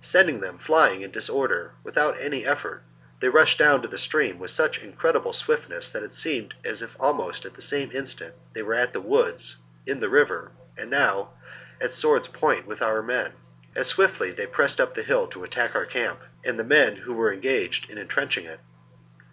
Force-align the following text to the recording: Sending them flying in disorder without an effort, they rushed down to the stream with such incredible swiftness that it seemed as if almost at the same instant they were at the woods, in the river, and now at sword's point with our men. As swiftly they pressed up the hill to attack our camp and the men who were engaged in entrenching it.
Sending 0.00 0.38
them 0.38 0.58
flying 0.58 1.02
in 1.02 1.10
disorder 1.10 1.72
without 1.82 2.16
an 2.20 2.32
effort, 2.46 2.84
they 3.18 3.28
rushed 3.28 3.58
down 3.58 3.82
to 3.82 3.88
the 3.88 3.98
stream 3.98 4.38
with 4.38 4.52
such 4.52 4.78
incredible 4.78 5.32
swiftness 5.32 5.90
that 5.90 6.04
it 6.04 6.14
seemed 6.14 6.54
as 6.64 6.82
if 6.82 6.94
almost 7.00 7.44
at 7.44 7.54
the 7.54 7.60
same 7.62 7.90
instant 7.90 8.32
they 8.52 8.62
were 8.62 8.74
at 8.76 8.92
the 8.92 9.00
woods, 9.00 9.56
in 9.84 9.98
the 9.98 10.08
river, 10.08 10.52
and 10.78 10.88
now 10.88 11.30
at 11.80 11.92
sword's 11.92 12.28
point 12.28 12.64
with 12.64 12.80
our 12.80 13.02
men. 13.02 13.32
As 13.74 13.88
swiftly 13.88 14.30
they 14.30 14.46
pressed 14.46 14.80
up 14.80 14.94
the 14.94 15.02
hill 15.02 15.26
to 15.26 15.42
attack 15.42 15.74
our 15.74 15.84
camp 15.84 16.20
and 16.44 16.60
the 16.60 16.62
men 16.62 16.94
who 16.94 17.12
were 17.12 17.32
engaged 17.32 17.90
in 17.90 17.98
entrenching 17.98 18.44
it. 18.44 18.60